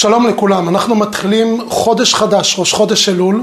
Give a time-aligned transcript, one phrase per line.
[0.00, 3.42] שלום לכולם, אנחנו מתחילים חודש חדש, ראש חודש אלול,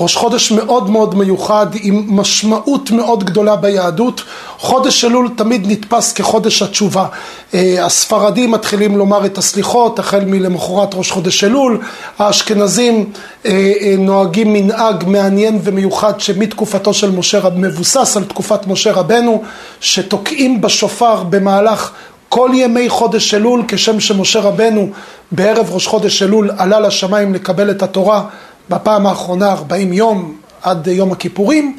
[0.00, 4.22] ראש חודש מאוד מאוד מיוחד עם משמעות מאוד גדולה ביהדות.
[4.58, 7.06] חודש אלול תמיד נתפס כחודש התשובה.
[7.54, 11.80] אה, הספרדים מתחילים לומר את הסליחות החל מלמחרת ראש חודש אלול,
[12.18, 13.12] האשכנזים
[13.46, 13.50] אה,
[13.80, 19.42] אה, נוהגים מנהג מעניין ומיוחד שמתקופתו של משה מבוסס על תקופת משה רבנו,
[19.80, 21.92] שתוקעים בשופר במהלך
[22.28, 24.90] כל ימי חודש אלול, כשם שמשה רבנו
[25.32, 28.24] בערב ראש חודש אלול עלה לשמיים לקבל את התורה
[28.68, 31.76] בפעם האחרונה 40 יום עד יום הכיפורים,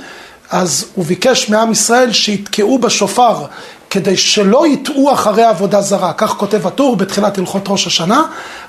[0.50, 3.46] אז הוא ביקש מעם ישראל שיתקעו בשופר
[3.90, 6.14] כדי שלא יטעו אחרי עבודה זרה.
[6.14, 8.24] כך כותב הטור בתחילת הלכות ראש השנה,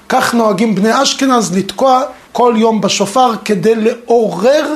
[0.08, 4.66] כך נוהגים בני אשכנז לתקוע כל יום בשופר כדי לעורר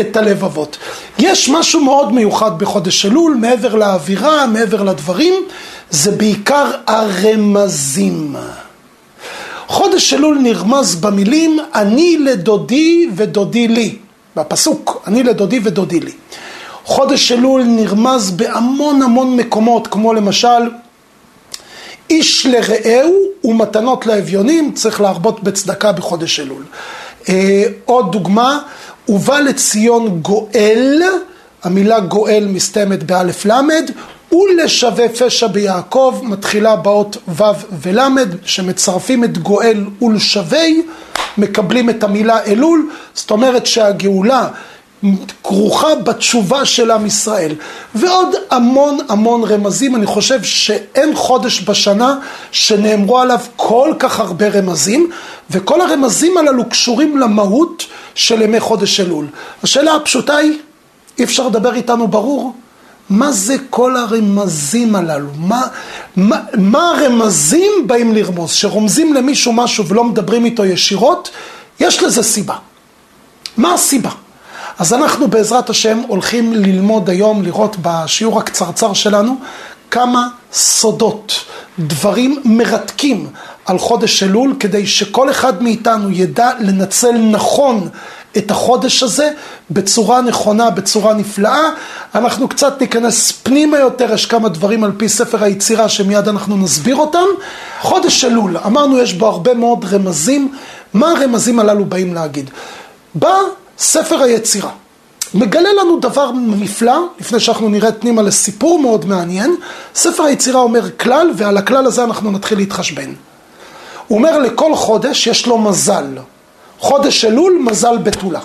[0.00, 0.76] את הלבבות.
[1.18, 5.34] יש משהו מאוד מיוחד בחודש אלול, מעבר לאווירה, מעבר לדברים,
[5.92, 8.36] זה בעיקר הרמזים.
[9.66, 13.96] חודש אלול נרמז במילים אני לדודי ודודי לי,
[14.36, 16.12] בפסוק אני לדודי ודודי לי.
[16.84, 20.70] חודש אלול נרמז בהמון המון מקומות, כמו למשל
[22.10, 26.64] איש לרעהו ומתנות לאביונים, צריך להרבות בצדקה בחודש אלול.
[27.28, 28.58] אה, עוד דוגמה,
[29.08, 31.02] ובא לציון גואל,
[31.62, 33.90] המילה גואל מסתיימת באלף למד,
[34.32, 37.42] ולשווה פשע ביעקב, מתחילה באות ו'
[37.82, 38.00] ול',
[38.44, 40.82] שמצרפים את גואל ולשווי,
[41.38, 44.48] מקבלים את המילה אלול, זאת אומרת שהגאולה
[45.42, 47.54] כרוכה בתשובה של עם ישראל.
[47.94, 52.18] ועוד המון המון רמזים, אני חושב שאין חודש בשנה
[52.52, 55.10] שנאמרו עליו כל כך הרבה רמזים,
[55.50, 59.26] וכל הרמזים הללו קשורים למהות של ימי חודש אלול.
[59.62, 60.58] השאלה הפשוטה היא,
[61.18, 62.52] אי אפשר לדבר איתנו ברור?
[63.12, 65.28] מה זה כל הרמזים הללו?
[65.36, 65.66] מה,
[66.16, 68.52] מה, מה הרמזים באים לרמוז?
[68.52, 71.30] שרומזים למישהו משהו ולא מדברים איתו ישירות,
[71.80, 72.56] יש לזה סיבה.
[73.56, 74.10] מה הסיבה?
[74.78, 79.36] אז אנחנו בעזרת השם הולכים ללמוד היום, לראות בשיעור הקצרצר שלנו,
[79.90, 81.44] כמה סודות,
[81.78, 83.28] דברים מרתקים
[83.66, 87.88] על חודש אלול, כדי שכל אחד מאיתנו ידע לנצל נכון
[88.36, 89.30] את החודש הזה
[89.70, 91.70] בצורה נכונה, בצורה נפלאה.
[92.14, 96.96] אנחנו קצת ניכנס פנימה יותר, יש כמה דברים על פי ספר היצירה שמיד אנחנו נסביר
[96.96, 97.24] אותם.
[97.80, 100.54] חודש אלול, אמרנו יש בו הרבה מאוד רמזים,
[100.94, 102.50] מה הרמזים הללו באים להגיד?
[103.14, 103.34] בא
[103.78, 104.70] ספר היצירה.
[105.34, 109.56] מגלה לנו דבר נפלא, לפני שאנחנו נרד פנימה לסיפור מאוד מעניין,
[109.94, 113.12] ספר היצירה אומר כלל, ועל הכלל הזה אנחנו נתחיל להתחשבן.
[114.08, 116.06] הוא אומר לכל חודש יש לו מזל.
[116.82, 118.40] חודש אלול, מזל בתולה.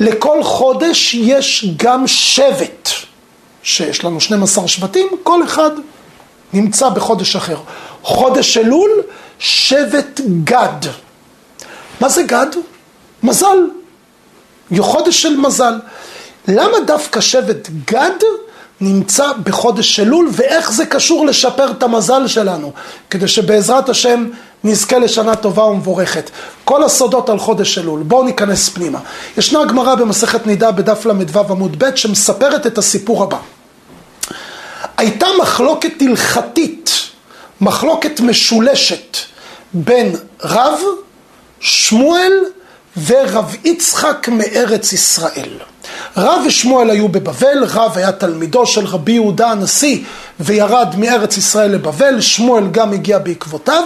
[0.00, 2.88] לכל חודש יש גם שבט,
[3.62, 5.70] שיש לנו 12 שבטים, כל אחד
[6.52, 7.56] נמצא בחודש אחר.
[8.02, 8.90] חודש אלול,
[9.38, 10.88] שבט גד.
[12.00, 12.46] מה זה גד?
[13.22, 13.58] מזל.
[14.78, 15.74] חודש של מזל.
[16.48, 18.18] למה דווקא שבט גד
[18.80, 22.72] נמצא בחודש אלול, ואיך זה קשור לשפר את המזל שלנו,
[23.10, 24.28] כדי שבעזרת השם
[24.64, 26.30] נזכה לשנה טובה ומבורכת.
[26.64, 28.98] כל הסודות על חודש אלול, בואו ניכנס פנימה.
[29.38, 33.38] ישנה גמרא במסכת נידה בדף ל"ו עמוד ב' שמספרת את הסיפור הבא.
[34.96, 36.90] הייתה מחלוקת הלכתית,
[37.60, 39.16] מחלוקת משולשת,
[39.72, 40.80] בין רב,
[41.60, 42.32] שמואל
[43.06, 45.58] ורב יצחק מארץ ישראל.
[46.16, 49.98] רב ושמואל היו בבבל, רב היה תלמידו של רבי יהודה הנשיא
[50.40, 53.82] וירד מארץ ישראל לבבל, שמואל גם הגיע בעקבותיו,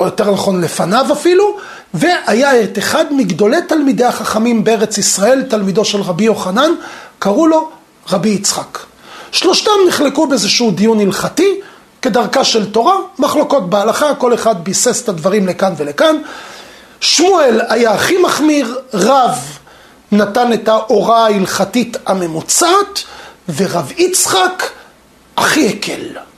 [0.00, 1.56] או יותר נכון לפניו אפילו,
[1.94, 6.70] והיה את אחד מגדולי תלמידי החכמים בארץ ישראל, תלמידו של רבי יוחנן,
[7.18, 7.70] קראו לו
[8.10, 8.78] רבי יצחק.
[9.32, 11.60] שלושתם נחלקו באיזשהו דיון הלכתי,
[12.02, 16.16] כדרכה של תורה, מחלוקות בהלכה, כל אחד ביסס את הדברים לכאן ולכאן.
[17.00, 19.38] שמואל היה הכי מחמיר, רב
[20.12, 23.02] נתן את ההוראה ההלכתית הממוצעת,
[23.56, 24.62] ורב יצחק
[25.36, 26.29] הכי הקל.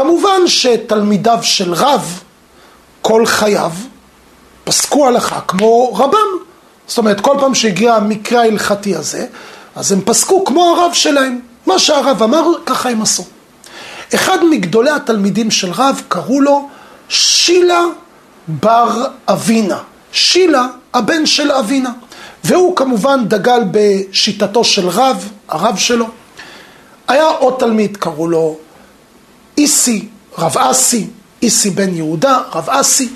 [0.00, 2.20] כמובן שתלמידיו של רב,
[3.02, 3.72] כל חייו,
[4.64, 6.28] פסקו הלכה כמו רבם.
[6.86, 9.26] זאת אומרת, כל פעם שהגיע המקרה ההלכתי הזה,
[9.76, 11.40] אז הם פסקו כמו הרב שלהם.
[11.66, 13.24] מה שהרב אמר, ככה הם עשו.
[14.14, 16.68] אחד מגדולי התלמידים של רב, קראו לו
[17.08, 17.84] שילה
[18.48, 19.78] בר אבינה.
[20.12, 21.92] שילה, הבן של אבינה.
[22.44, 26.06] והוא כמובן דגל בשיטתו של רב, הרב שלו.
[27.08, 28.56] היה עוד תלמיד, קראו לו
[29.58, 30.08] איסי,
[30.38, 31.06] רב אסי,
[31.42, 33.08] איסי בן יהודה, רב אסי,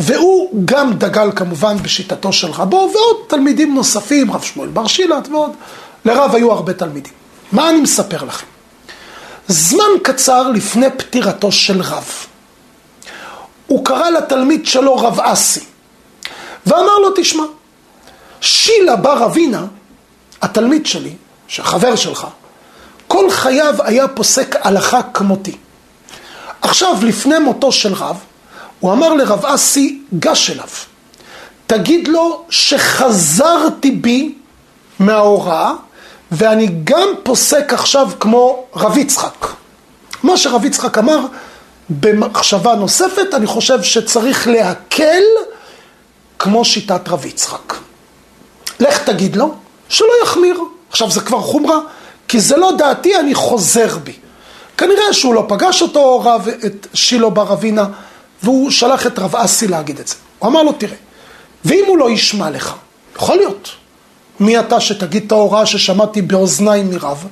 [0.00, 5.50] והוא גם דגל כמובן בשיטתו של רבו, ועוד תלמידים נוספים, רב שמואל בר שילת ועוד.
[6.04, 7.12] לרב היו הרבה תלמידים.
[7.52, 8.46] מה אני מספר לכם?
[9.48, 12.10] זמן קצר לפני פטירתו של רב,
[13.66, 15.64] הוא קרא לתלמיד שלו רב אסי,
[16.66, 17.44] ואמר לו, תשמע,
[18.40, 19.64] שילה בר אבינה,
[20.42, 21.12] התלמיד שלי,
[21.48, 22.26] שחבר שלך,
[23.08, 25.56] כל חייו היה פוסק הלכה כמותי.
[26.66, 28.16] עכשיו, לפני מותו של רב,
[28.80, 30.68] הוא אמר לרב אסי, גש אליו,
[31.66, 34.34] תגיד לו שחזרתי בי
[34.98, 35.72] מההוראה,
[36.32, 39.46] ואני גם פוסק עכשיו כמו רב יצחק.
[40.22, 41.20] מה שרב יצחק אמר,
[41.90, 45.22] במחשבה נוספת, אני חושב שצריך להקל
[46.38, 47.74] כמו שיטת רב יצחק.
[48.80, 49.54] לך תגיד לו
[49.88, 50.60] שלא יחמיר.
[50.90, 51.78] עכשיו זה כבר חומרה,
[52.28, 54.12] כי זה לא דעתי, אני חוזר בי.
[54.76, 57.86] כנראה שהוא לא פגש אותו רב, את שילו בר אבינה,
[58.42, 60.14] והוא שלח את רב אסי להגיד את זה.
[60.38, 60.96] הוא אמר לו, תראה,
[61.64, 62.74] ואם הוא לא ישמע לך,
[63.16, 63.70] יכול להיות,
[64.40, 67.26] מי אתה שתגיד את ההוראה ששמעתי באוזניים מרב?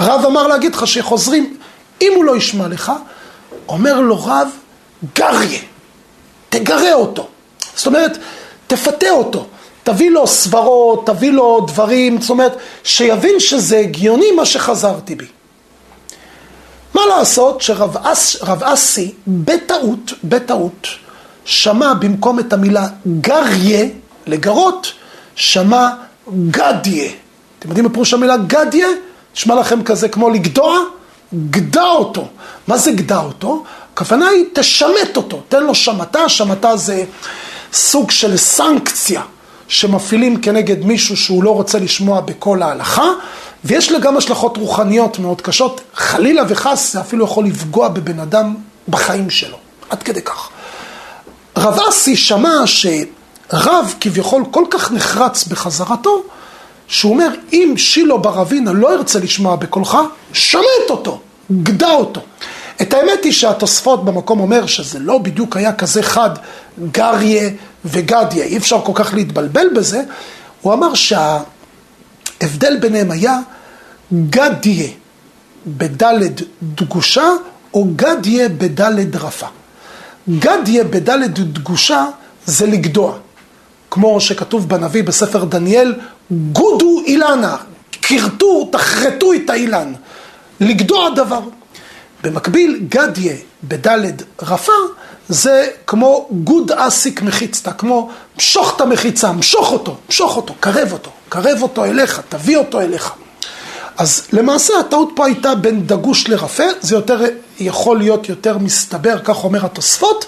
[0.00, 1.56] רב אמר להגיד לך שחוזרים,
[2.00, 2.92] אם הוא לא ישמע לך,
[3.68, 4.48] אומר לו רב,
[5.14, 5.58] גריה,
[6.48, 7.28] תגרה אותו.
[7.76, 8.18] זאת אומרת,
[8.66, 9.46] תפתה אותו,
[9.82, 15.26] תביא לו סברות, תביא לו דברים, זאת אומרת, שיבין שזה הגיוני מה שחזרתי בי.
[16.94, 20.86] מה לעשות שרב אס, אסי בטעות, בטעות,
[21.44, 22.88] שמע במקום את המילה
[23.20, 23.86] גריה,
[24.26, 24.92] לגרות,
[25.34, 25.88] שמע
[26.50, 27.10] גדיה.
[27.58, 28.86] אתם יודעים מה פירוש המילה גדיה?
[29.36, 30.78] נשמע לכם כזה כמו לגדוע?
[31.34, 32.28] גדע אותו.
[32.66, 33.64] מה זה גדע אותו?
[33.92, 37.04] הכוונה היא תשמט אותו, תן לו שמטה, שמטה זה
[37.72, 39.22] סוג של סנקציה
[39.68, 43.08] שמפעילים כנגד מישהו שהוא לא רוצה לשמוע בכל ההלכה,
[43.64, 48.54] ויש לה גם השלכות רוחניות מאוד קשות, חלילה וחס זה אפילו יכול לפגוע בבן אדם
[48.88, 49.56] בחיים שלו,
[49.90, 50.48] עד כדי כך.
[51.56, 56.22] רב אסי שמע שרב כביכול כל כך נחרץ בחזרתו,
[56.88, 59.98] שהוא אומר, אם שילה בר אבינה לא ירצה לשמוע בקולך,
[60.32, 61.20] שמט אותו,
[61.62, 62.20] גדע אותו.
[62.82, 66.30] את האמת היא שהתוספות במקום אומר שזה לא בדיוק היה כזה חד,
[66.92, 67.50] גריה
[67.84, 70.02] וגדיה, אי אפשר כל כך להתבלבל בזה,
[70.60, 70.94] הוא אמר
[72.40, 73.38] שההבדל ביניהם היה
[74.30, 74.88] גדיה
[75.66, 77.28] בדלת דגושה
[77.74, 79.46] או גדיה בדלת רפה.
[80.28, 82.06] גדיה בדלת דגושה
[82.46, 83.18] זה לגדוע,
[83.90, 85.94] כמו שכתוב בנביא בספר דניאל,
[86.52, 87.56] גודו אילנה,
[88.02, 89.92] כרתו, תחרטו את האילן,
[90.60, 91.40] לגדוע דבר.
[92.22, 93.34] במקביל, גדיה
[93.64, 94.72] בדלת רפה
[95.30, 101.10] זה כמו גוד אסיק מחיצתא, כמו משוך את המחיצה, משוך אותו, משוך אותו, קרב אותו,
[101.28, 103.12] קרב אותו אליך, תביא אותו אליך.
[103.98, 107.20] אז למעשה הטעות פה הייתה בין דגוש לרפה, זה יותר
[107.60, 110.26] יכול להיות יותר מסתבר, כך אומר התוספות,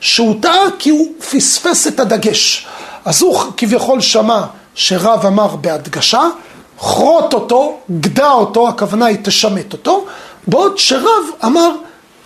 [0.00, 2.66] שהוא טעה כי הוא פספס את הדגש.
[3.04, 4.42] אז הוא כביכול שמע
[4.74, 6.22] שרב אמר בהדגשה,
[6.80, 10.06] חרוט אותו, גדע אותו, הכוונה היא תשמט אותו,
[10.46, 11.70] בעוד שרב אמר,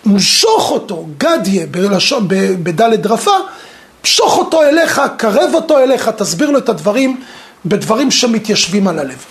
[0.06, 2.29] משוך אותו, גדיה, בלשון,
[2.62, 3.37] בדלת רפה,
[4.05, 7.21] משוך אותו אליך, קרב אותו אליך, תסביר לו את הדברים
[7.65, 9.25] בדברים שמתיישבים על הלב.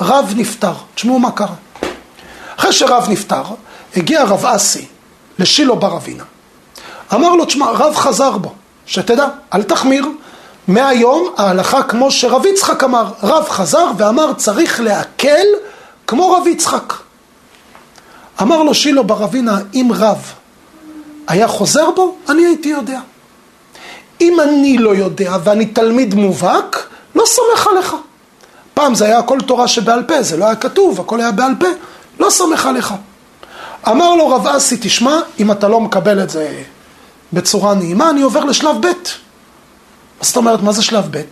[0.00, 1.54] רב נפטר, תשמעו מה קרה.
[2.56, 3.42] אחרי שרב נפטר,
[3.96, 4.86] הגיע רב אסי
[5.38, 6.24] לשילה בר אבינה.
[7.14, 8.52] אמר לו, תשמע, רב חזר בו,
[8.86, 10.06] שתדע, אל תחמיר.
[10.68, 15.46] מהיום ההלכה כמו שרב יצחק אמר, רב חזר ואמר צריך להקל
[16.06, 16.94] כמו רב יצחק.
[18.42, 20.32] אמר לו שילה בר אבינה, אם רב
[21.26, 23.00] היה חוזר בו, אני הייתי יודע.
[24.20, 27.94] אם אני לא יודע ואני תלמיד מובהק, לא סומך עליך.
[28.74, 31.66] פעם זה היה הכל תורה שבעל פה, זה לא היה כתוב, הכל היה בעל פה,
[32.18, 32.94] לא סומך עליך.
[33.88, 36.62] אמר לו רב אסי, תשמע, אם אתה לא מקבל את זה
[37.32, 38.86] בצורה נעימה, אני עובר לשלב ב'.
[38.86, 38.92] מה
[40.20, 41.22] זאת אומרת, מה זה שלב ב'?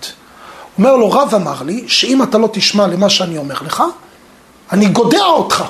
[0.79, 3.83] אומר לו, רב אמר לי, שאם אתה לא תשמע למה שאני אומר לך,
[4.73, 5.65] אני גודע אותך.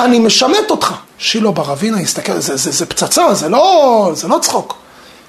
[0.00, 0.94] אני משמט אותך.
[1.18, 4.74] שילה בר אבינה הסתכל, זה, זה, זה פצצה, זה לא, זה לא צחוק.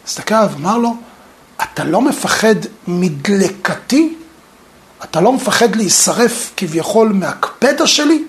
[0.05, 0.95] הסתכל עליו, אמר לו,
[1.63, 2.55] אתה לא מפחד
[2.87, 4.13] מדלקתי?
[5.03, 8.23] אתה לא מפחד להישרף כביכול מהקפדה שלי?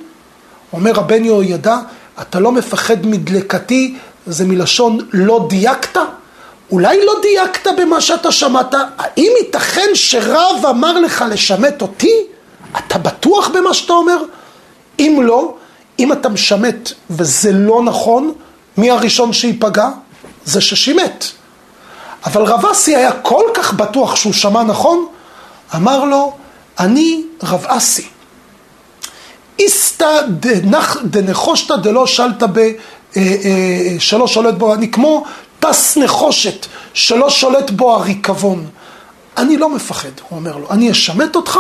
[0.72, 1.76] אומר הבן יהוידע,
[2.20, 5.98] אתה לא מפחד מדלקתי, זה מלשון לא דייקת?
[6.70, 8.74] אולי לא דייקת במה שאתה שמעת?
[8.98, 12.12] האם ייתכן שרב אמר לך לשמט אותי?
[12.78, 14.16] אתה בטוח במה שאתה אומר?
[14.98, 15.54] אם לא,
[15.98, 18.32] אם אתה משמט וזה לא נכון,
[18.76, 19.88] מי הראשון שייפגע?
[20.44, 21.24] זה ששימט.
[22.24, 25.06] אבל רב אסי היה כל כך בטוח שהוא שמע נכון,
[25.74, 26.32] אמר לו,
[26.78, 28.06] אני רב אסי.
[29.58, 30.20] איסתא
[31.04, 32.46] דנחושתא דלא שלתא.
[33.16, 35.24] אה, אה, שלא שולט בו, אני כמו
[35.60, 38.66] טס נחושת שלא שולט בו הריקבון.
[39.36, 41.58] אני לא מפחד, הוא אומר לו, אני אשמט אותך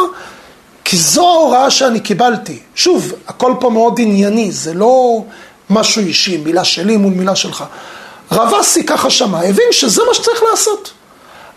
[0.90, 2.58] כי זו ההוראה שאני קיבלתי.
[2.74, 5.22] שוב, הכל פה מאוד ענייני, זה לא
[5.70, 7.64] משהו אישי, מילה שלי מול מילה שלך.
[8.32, 10.92] רב אסי ככה שמע, הבין שזה מה שצריך לעשות.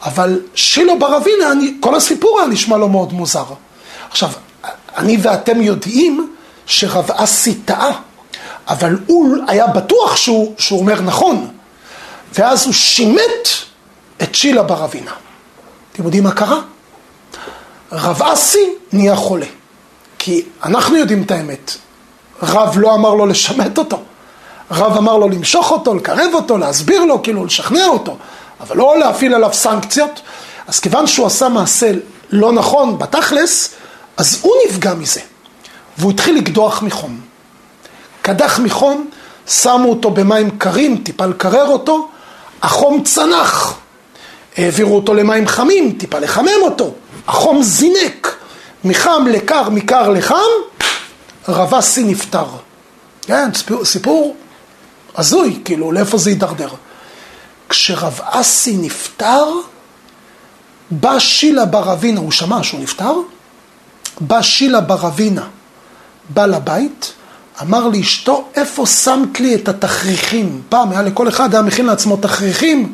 [0.04, 3.46] אבל שילו ברבינה, אני, כל הסיפור היה נשמע לו מאוד מוזר.
[4.10, 4.30] עכשיו,
[4.98, 6.34] אני ואתם יודעים
[6.66, 7.92] שרב אסי טעה,
[8.68, 11.48] אבל הוא היה בטוח שהוא, שהוא אומר נכון,
[12.34, 13.48] ואז הוא שימט
[14.22, 15.12] את שילה ברבינה.
[15.94, 16.60] אתם יודעים מה קרה?
[17.92, 19.46] רב אסי נהיה חולה.
[20.18, 21.72] כי אנחנו יודעים את האמת.
[22.44, 24.00] רב לא אמר לו לשמט אותו.
[24.72, 28.18] רב אמר לו למשוך אותו, לקרב אותו, להסביר לו, כאילו לשכנע אותו,
[28.62, 30.22] אבל לא להפעיל עליו סנקציות.
[30.68, 31.92] אז כיוון שהוא עשה מעשה
[32.30, 33.70] לא נכון בתכלס,
[34.18, 35.22] אז הוא נפגע מזה.
[35.98, 37.20] והוא התחיל לקדוח מחום.
[38.22, 39.10] קדח מחום,
[39.48, 42.08] שמו אותו במים קרים, טיפה לקרר אותו,
[42.62, 43.74] החום צנח.
[44.58, 46.94] העבירו אותו למים חמים, טיפה לחמם אותו,
[47.28, 48.36] החום זינק,
[48.84, 50.36] מחם לקר, מקר לחם,
[51.48, 52.46] רב אסי נפטר.
[53.22, 53.50] כן,
[53.84, 54.36] סיפור
[55.18, 56.70] הזוי, כאילו, לאיפה זה יידרדר.
[57.70, 59.46] כשרב אסי נפטר,
[60.92, 63.14] בא שילה ברבינה, הוא שמע שהוא נפטר?
[64.20, 65.48] בא שילה ברבינה,
[66.30, 67.14] בא לבית,
[67.62, 70.62] אמר לאשתו, איפה שמת לי את התכריכים?
[70.70, 72.94] פעם היה לכל אחד, היה מכין לעצמו תכריכים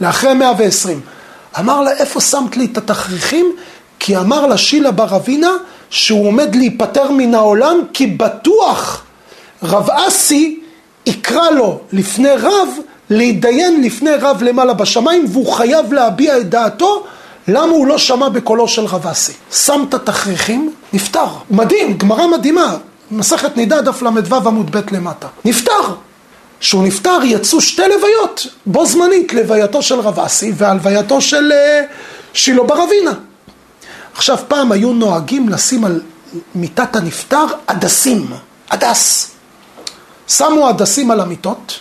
[0.00, 1.00] לאחרי 120.
[1.58, 3.52] אמר לה, איפה שמת לי את התכריכים?
[3.98, 5.50] כי אמר לה שילה ברבינה
[5.90, 9.02] שהוא עומד להיפטר מן העולם, כי בטוח
[9.62, 10.60] רב אסי
[11.06, 12.68] יקרא לו לפני רב,
[13.10, 17.04] להתדיין לפני רב למעלה בשמיים, והוא חייב להביע את דעתו
[17.48, 19.32] למה הוא לא שמע בקולו של רב אסי.
[19.52, 21.26] שם את התכריכים, נפטר.
[21.50, 22.76] מדהים, גמרא מדהימה.
[23.10, 25.26] מסכת נידה, דף ל"ו עמוד ב' למטה.
[25.44, 25.94] נפטר.
[26.60, 31.92] כשהוא נפטר יצאו שתי לוויות, בו זמנית, לווייתו של רב אסי והלווייתו של uh,
[32.34, 33.12] שילה ברבינה.
[34.14, 36.00] עכשיו, פעם היו נוהגים לשים על
[36.54, 38.26] מיטת הנפטר הדסים,
[38.70, 39.30] הדס.
[40.28, 41.80] שמו הדסים על המיטות,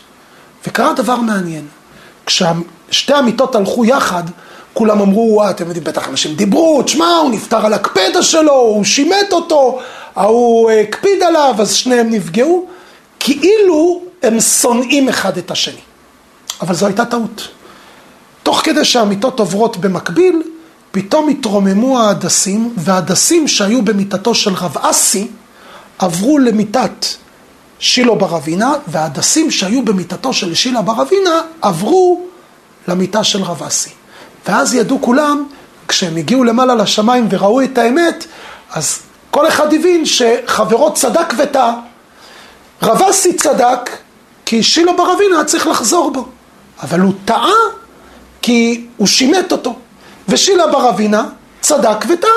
[0.67, 1.67] וקרה דבר מעניין.
[2.25, 4.23] כששתי המיטות הלכו יחד,
[4.73, 8.83] כולם אמרו, וואה, אתם יודעים, בטח אנשים דיברו, תשמע, הוא נפטר על הקפדה שלו, הוא
[8.83, 9.79] שימט אותו,
[10.15, 12.67] ההוא הקפיד עליו, אז שניהם נפגעו.
[13.19, 15.79] כאילו הם שונאים אחד את השני.
[16.61, 17.47] אבל זו הייתה טעות.
[18.43, 20.41] תוך כדי שהמיטות עוברות במקביל,
[20.91, 25.27] פתאום התרוממו ההדסים, וההדסים שהיו במיטתו של רב אסי,
[25.99, 27.05] עברו למיטת
[27.79, 32.25] שילה ברבינה, וההדסים שהיו במיטתו של שילה ברבינה, עברו
[32.87, 33.89] למיטה של רב אסי.
[34.47, 35.43] ואז ידעו כולם,
[35.87, 38.25] כשהם הגיעו למעלה לשמיים וראו את האמת,
[38.71, 38.99] אז
[39.31, 41.73] כל אחד הבין שחברו צדק וטעה.
[42.81, 43.89] רב אסי צדק,
[44.49, 46.25] כי שילה ברבינה היה צריך לחזור בו.
[46.83, 47.53] אבל הוא טעה
[48.41, 49.75] כי הוא שימט אותו.
[50.29, 51.25] ושילה ברבינה
[51.61, 52.29] צדק וטעה.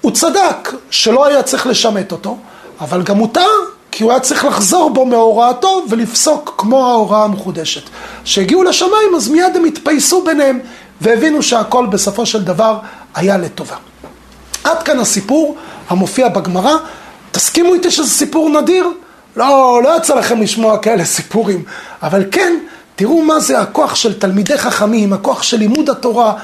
[0.00, 2.36] הוא צדק שלא היה צריך לשמט אותו,
[2.80, 3.44] אבל גם הוא טעה
[3.90, 7.82] כי הוא היה צריך לחזור בו מהוראתו ולפסוק כמו ההוראה המחודשת.
[8.24, 10.60] כשהגיעו לשמיים אז מיד הם התפייסו ביניהם
[11.00, 12.78] והבינו שהכל בסופו של דבר
[13.14, 13.76] היה לטובה.
[14.64, 15.56] עד כאן הסיפור
[15.88, 16.76] המופיע בגמרא.
[17.32, 18.88] תסכימו איתי שזה סיפור נדיר?
[19.36, 21.64] לא, לא יצא לכם לשמוע כאלה סיפורים,
[22.02, 22.58] אבל כן,
[22.96, 26.34] תראו מה זה הכוח של תלמידי חכמים, הכוח של לימוד התורה,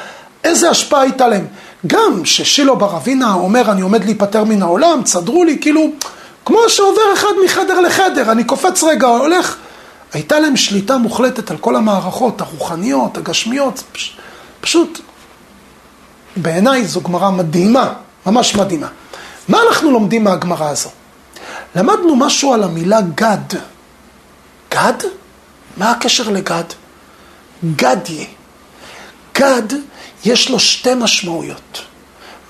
[0.45, 1.47] איזה השפעה הייתה להם.
[1.87, 5.91] גם ששילו ברבינה אומר, אני עומד להיפטר מן העולם, צדרו לי, כאילו,
[6.45, 9.57] כמו שעובר אחד מחדר לחדר, אני קופץ רגע, הולך.
[10.13, 14.17] הייתה להם שליטה מוחלטת על כל המערכות, הרוחניות, הגשמיות, פש,
[14.61, 15.01] פשוט,
[16.37, 17.93] בעיניי זו גמרא מדהימה,
[18.27, 18.87] ממש מדהימה.
[19.49, 20.89] מה אנחנו לומדים מהגמרא הזו?
[21.75, 23.59] למדנו משהו על המילה גד.
[24.71, 24.93] גד?
[25.77, 26.65] מה הקשר לגד?
[27.77, 28.25] גדיה.
[29.35, 29.63] גד,
[30.25, 31.83] יש לו שתי משמעויות.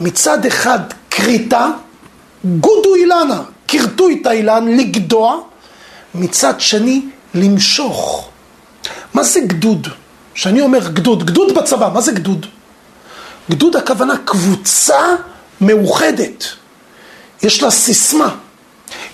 [0.01, 1.67] מצד אחד, כריתה,
[2.45, 5.41] גודו אילנה, כרתו את האילן, לגדוע.
[6.15, 7.03] מצד שני,
[7.35, 8.29] למשוך.
[9.15, 9.89] מה זה גדוד?
[10.35, 12.47] כשאני אומר גדוד, גדוד בצבא, מה זה גדוד?
[13.51, 14.99] גדוד הכוונה קבוצה
[15.61, 16.45] מאוחדת.
[17.43, 18.35] יש לה סיסמה.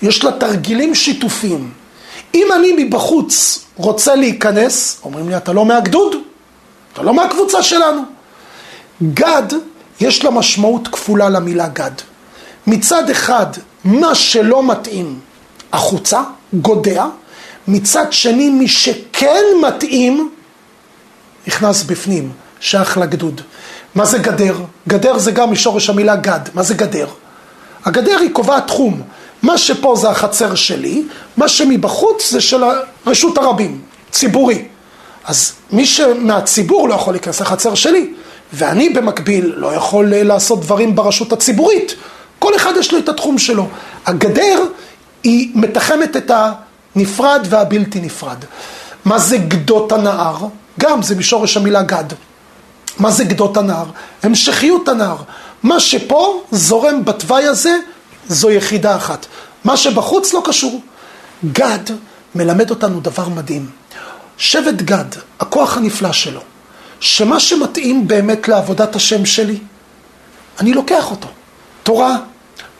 [0.01, 1.71] יש לה תרגילים שיתופיים.
[2.33, 6.15] אם אני מבחוץ רוצה להיכנס, אומרים לי, אתה לא מהגדוד,
[6.93, 8.01] אתה לא מהקבוצה שלנו.
[9.13, 9.43] גד,
[9.99, 11.91] יש לה משמעות כפולה למילה גד.
[12.67, 13.45] מצד אחד,
[13.83, 15.19] מה שלא מתאים
[15.73, 16.21] החוצה,
[16.53, 17.05] גודע,
[17.67, 20.29] מצד שני, מי שכן מתאים,
[21.47, 23.41] נכנס בפנים, שייך לגדוד.
[23.95, 24.57] מה זה גדר?
[24.87, 26.39] גדר זה גם משורש המילה גד.
[26.53, 27.07] מה זה גדר?
[27.85, 29.01] הגדר היא קובעת תחום.
[29.45, 31.03] מה שפה זה החצר שלי,
[31.37, 32.63] מה שמבחוץ זה של
[33.07, 34.65] רשות הרבים, ציבורי.
[35.25, 38.13] אז מי שמהציבור לא יכול להיכנס לחצר שלי,
[38.53, 41.95] ואני במקביל לא יכול לעשות דברים ברשות הציבורית.
[42.39, 43.67] כל אחד יש לו את התחום שלו.
[44.05, 44.63] הגדר
[45.23, 46.31] היא מתחמת את
[46.95, 48.45] הנפרד והבלתי נפרד.
[49.05, 50.37] מה זה גדות הנהר?
[50.79, 52.05] גם זה משורש המילה גד.
[52.99, 53.85] מה זה גדות הנהר?
[54.23, 55.17] המשכיות הנהר.
[55.63, 57.77] מה שפה זורם בתוואי הזה
[58.27, 59.25] זו יחידה אחת.
[59.63, 60.81] מה שבחוץ לא קשור.
[61.51, 61.79] גד
[62.35, 63.69] מלמד אותנו דבר מדהים.
[64.37, 65.05] שבט גד,
[65.39, 66.41] הכוח הנפלא שלו,
[66.99, 69.59] שמה שמתאים באמת לעבודת השם שלי,
[70.59, 71.27] אני לוקח אותו.
[71.83, 72.17] תורה,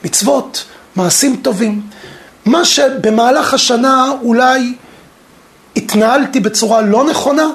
[0.03, 0.63] מצוות,
[0.95, 1.81] מעשים טובים.
[2.45, 4.73] מה שבמהלך השנה אולי
[5.75, 7.47] התנהלתי בצורה לא נכונה,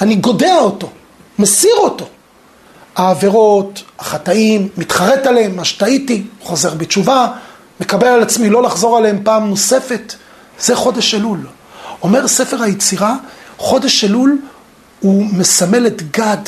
[0.00, 0.90] אני גודע אותו,
[1.38, 2.08] מסיר אותו.
[2.96, 7.28] העבירות, החטאים, מתחרט עליהם, מה שטעיתי, חוזר בתשובה,
[7.80, 10.14] מקבל על עצמי לא לחזור עליהם פעם נוספת.
[10.60, 11.46] זה חודש אלול.
[12.02, 13.14] אומר ספר היצירה,
[13.58, 14.38] חודש אלול
[15.00, 16.42] הוא מסמל את גד,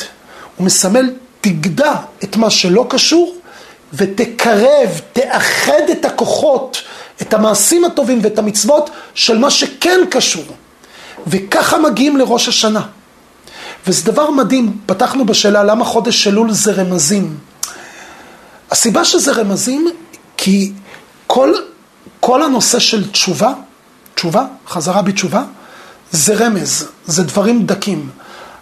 [0.57, 1.09] הוא מסמל
[1.41, 3.35] תגדע את מה שלא קשור
[3.93, 6.81] ותקרב, תאחד את הכוחות,
[7.21, 10.43] את המעשים הטובים ואת המצוות של מה שכן קשור.
[11.27, 12.81] וככה מגיעים לראש השנה.
[13.87, 17.37] וזה דבר מדהים, פתחנו בשאלה למה חודש אלול זה רמזים.
[18.71, 19.87] הסיבה שזה רמזים,
[20.37, 20.71] כי
[21.27, 21.53] כל,
[22.19, 23.53] כל הנושא של תשובה,
[24.15, 25.43] תשובה, חזרה בתשובה,
[26.11, 28.09] זה רמז, זה דברים דקים.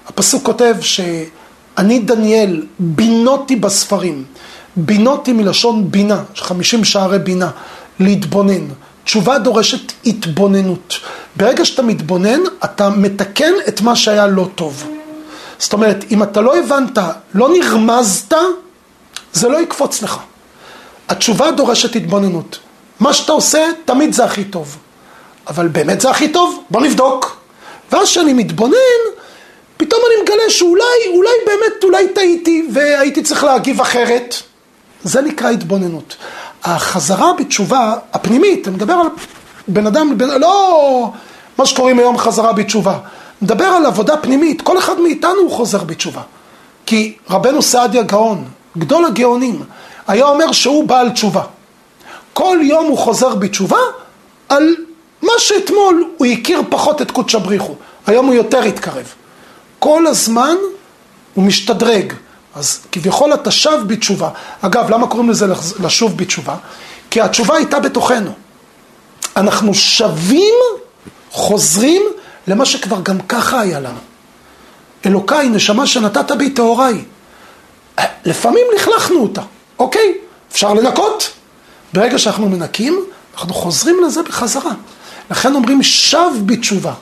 [0.08, 4.24] הפסוק כותב שאני דניאל בינותי בספרים,
[4.76, 7.50] בינותי מלשון בינה, חמישים שערי בינה,
[8.00, 8.68] להתבונן.
[9.04, 10.94] תשובה דורשת התבוננות.
[11.36, 14.97] ברגע שאתה מתבונן, אתה מתקן את מה שהיה לא טוב.
[15.60, 16.98] זאת אומרת, אם אתה לא הבנת,
[17.34, 18.34] לא נרמזת,
[19.34, 20.18] זה לא יקפוץ לך.
[21.10, 22.60] התשובה דורשת התבוננות.
[23.00, 24.78] מה שאתה עושה, תמיד זה הכי טוב.
[25.48, 26.64] אבל באמת זה הכי טוב?
[26.70, 27.38] בוא נבדוק.
[27.92, 29.04] ואז כשאני מתבונן,
[29.78, 34.36] פתאום אני מגלה שאולי, אולי באמת, אולי טעיתי והייתי צריך להגיב אחרת.
[35.04, 36.16] זה נקרא התבוננות.
[36.64, 39.08] החזרה בתשובה הפנימית, אני מדבר על
[39.68, 41.12] בן אדם, בן, לא
[41.58, 42.98] מה שקוראים היום חזרה בתשובה,
[43.42, 46.22] מדבר על עבודה פנימית, כל אחד מאיתנו הוא חוזר בתשובה.
[46.86, 48.46] כי רבנו סעדיה גאון,
[48.78, 49.64] גדול הגאונים,
[50.08, 51.44] היה אומר שהוא בעל תשובה.
[52.34, 53.80] כל יום הוא חוזר בתשובה
[54.50, 54.76] על
[55.22, 57.76] מה שאתמול הוא הכיר פחות את קודש הבריחו,
[58.08, 59.14] היום הוא יותר התקרב.
[59.80, 60.56] כל הזמן
[61.34, 62.14] הוא משתדרג.
[62.56, 64.30] אז כביכול אתה שב בתשובה.
[64.62, 65.46] אגב, למה קוראים לזה
[65.80, 66.56] לשוב בתשובה?
[67.10, 68.32] כי התשובה הייתה בתוכנו.
[69.36, 70.56] אנחנו שבים,
[71.32, 72.02] חוזרים
[72.48, 74.00] למה שכבר גם ככה היה לנו.
[75.06, 77.04] אלוקיי, נשמה שנתת בי טהוריי.
[78.26, 79.42] לפעמים לכלכנו אותה,
[79.80, 80.18] אוקיי?
[80.52, 81.30] אפשר לנקות.
[81.94, 83.00] ברגע שאנחנו מנקים,
[83.34, 84.72] אנחנו חוזרים לזה בחזרה.
[85.32, 86.94] לכן אומרים שב בתשובה.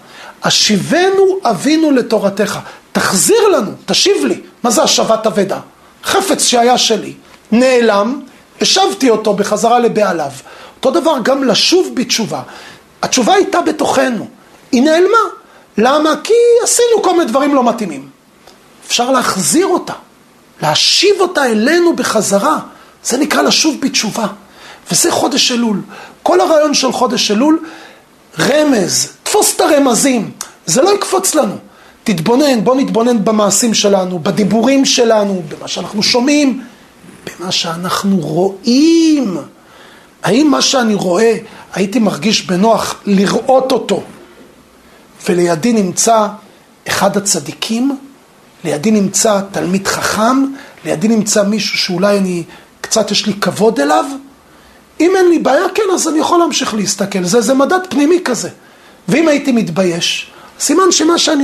[0.43, 2.59] השיבנו אבינו לתורתך.
[2.91, 4.41] תחזיר לנו, תשיב לי.
[4.63, 5.59] מה זה השבת אבדה?
[6.03, 7.13] חפץ שהיה שלי,
[7.51, 8.21] נעלם,
[8.61, 10.31] השבתי אותו בחזרה לבעליו.
[10.77, 12.41] אותו דבר גם לשוב בתשובה.
[13.01, 14.27] התשובה הייתה בתוכנו,
[14.71, 15.17] היא נעלמה.
[15.77, 16.13] למה?
[16.23, 18.09] כי עשינו כל מיני דברים לא מתאימים.
[18.87, 19.93] אפשר להחזיר אותה,
[20.61, 22.59] להשיב אותה אלינו בחזרה.
[23.03, 24.27] זה נקרא לשוב בתשובה.
[24.91, 25.81] וזה חודש אלול.
[26.23, 27.59] כל הרעיון של חודש אלול,
[28.39, 30.31] רמז, תפוס את הרמזים,
[30.65, 31.55] זה לא יקפוץ לנו.
[32.03, 36.63] תתבונן, בוא נתבונן במעשים שלנו, בדיבורים שלנו, במה שאנחנו שומעים,
[37.25, 39.37] במה שאנחנו רואים.
[40.23, 41.37] האם מה שאני רואה,
[41.73, 44.03] הייתי מרגיש בנוח לראות אותו,
[45.29, 46.27] ולידי נמצא
[46.87, 47.97] אחד הצדיקים,
[48.63, 50.45] לידי נמצא תלמיד חכם,
[50.85, 52.43] לידי נמצא מישהו שאולי אני,
[52.81, 54.05] קצת יש לי כבוד אליו?
[54.99, 57.23] אם אין לי בעיה, כן, אז אני יכול להמשיך להסתכל.
[57.23, 58.49] זה, זה מדד פנימי כזה.
[59.07, 61.43] ואם הייתי מתבייש, סימן שמה שאני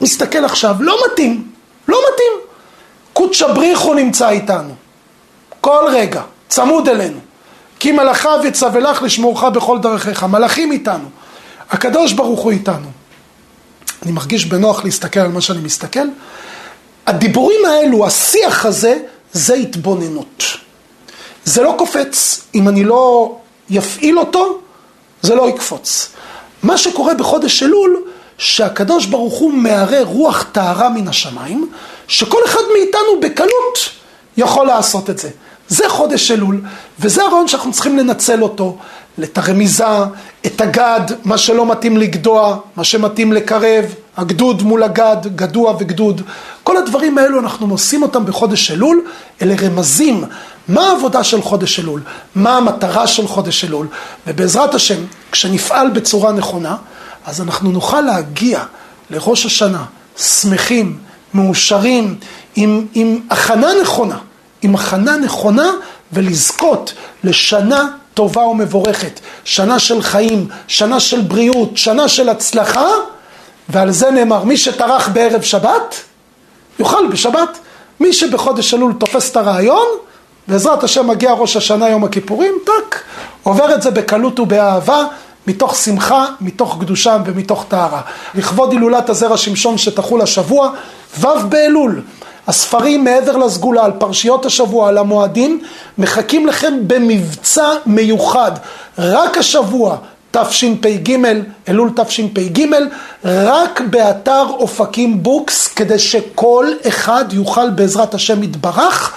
[0.00, 1.48] מסתכל עכשיו, לא מתאים,
[1.88, 2.32] לא מתאים.
[3.12, 4.74] קודשא בריחו נמצא איתנו,
[5.60, 7.18] כל רגע, צמוד אלינו.
[7.78, 11.08] כי מלאכיו יצוולך לשמורך בכל דרכיך, מלאכים איתנו,
[11.70, 12.88] הקדוש ברוך הוא איתנו.
[14.06, 16.08] אני מרגיש בנוח להסתכל על מה שאני מסתכל.
[17.06, 18.98] הדיבורים האלו, השיח הזה,
[19.32, 20.42] זה התבוננות.
[21.44, 23.34] זה לא קופץ, אם אני לא
[23.70, 24.58] יפעיל אותו,
[25.22, 26.08] זה לא יקפוץ.
[26.62, 28.02] מה שקורה בחודש אלול,
[28.38, 31.70] שהקדוש ברוך הוא מערה רוח טהרה מן השמיים,
[32.08, 33.78] שכל אחד מאיתנו בקלות
[34.36, 35.30] יכול לעשות את זה.
[35.68, 36.62] זה חודש אלול,
[37.00, 38.78] וזה הרעיון שאנחנו צריכים לנצל אותו,
[39.24, 39.84] את הרמיזה,
[40.46, 43.84] את הגד, מה שלא מתאים לגדוע, מה שמתאים לקרב,
[44.16, 46.22] הגדוד מול הגד, גדוע וגדוד.
[46.62, 49.04] כל הדברים האלו אנחנו עושים אותם בחודש אלול,
[49.42, 50.24] אלה רמזים.
[50.68, 52.00] מה העבודה של חודש אלול?
[52.34, 53.86] מה המטרה של חודש אלול?
[54.26, 55.00] ובעזרת השם,
[55.32, 56.76] כשנפעל בצורה נכונה,
[57.26, 58.64] אז אנחנו נוכל להגיע
[59.10, 59.84] לראש השנה
[60.16, 60.98] שמחים,
[61.34, 62.18] מאושרים,
[62.56, 64.18] עם, עם הכנה נכונה,
[64.62, 65.70] עם הכנה נכונה
[66.12, 72.88] ולזכות לשנה טובה ומבורכת, שנה של חיים, שנה של בריאות, שנה של הצלחה,
[73.68, 75.94] ועל זה נאמר, מי שטרח בערב שבת,
[76.78, 77.58] יאכל בשבת.
[78.00, 79.86] מי שבחודש אלול תופס את הרעיון,
[80.48, 83.00] בעזרת השם מגיע ראש השנה יום הכיפורים, טק,
[83.42, 85.04] עובר את זה בקלות ובאהבה,
[85.46, 88.00] מתוך שמחה, מתוך קדושה ומתוך טהרה.
[88.34, 90.70] לכבוד הילולת הזרע שמשון שתחול השבוע,
[91.20, 92.02] ו' באלול.
[92.46, 95.60] הספרים מעבר לסגולה, על פרשיות השבוע, על המועדים,
[95.98, 98.52] מחכים לכם במבצע מיוחד.
[98.98, 99.96] רק השבוע,
[100.30, 101.16] תשפ"ג,
[101.68, 102.66] אלול תשפ"ג,
[103.24, 109.12] רק באתר אופקים בוקס, כדי שכל אחד יוכל בעזרת השם יתברך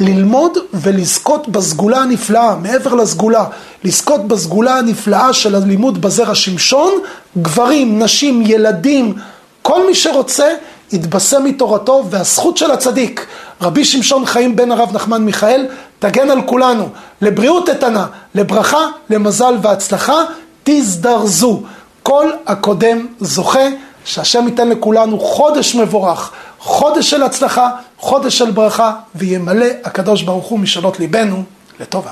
[0.00, 3.44] ללמוד ולזכות בסגולה הנפלאה, מעבר לסגולה,
[3.84, 6.92] לזכות בסגולה הנפלאה של הלימוד בזרע שמשון,
[7.38, 9.14] גברים, נשים, ילדים,
[9.62, 10.48] כל מי שרוצה
[10.92, 13.26] יתבשם מתורתו והזכות של הצדיק,
[13.60, 15.66] רבי שמשון חיים בן הרב נחמן מיכאל,
[15.98, 16.88] תגן על כולנו,
[17.22, 20.22] לבריאות איתנה, לברכה, למזל והצלחה,
[20.64, 21.62] תזדרזו.
[22.02, 23.68] כל הקודם זוכה,
[24.04, 30.58] שהשם ייתן לכולנו חודש מבורך, חודש של הצלחה, חודש של ברכה, וימלא הקדוש ברוך הוא
[30.58, 31.42] משאלות ליבנו
[31.80, 32.06] לטובה.